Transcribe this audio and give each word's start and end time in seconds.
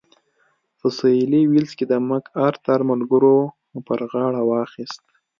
په 0.79 0.87
سوېلي 0.97 1.41
ویلز 1.51 1.73
کې 1.77 1.85
د 1.87 1.93
مک 2.09 2.25
ارتر 2.47 2.79
ملګرو 2.91 3.37
پر 3.85 3.99
غاړه 4.11 4.41
واخیست. 4.49 5.03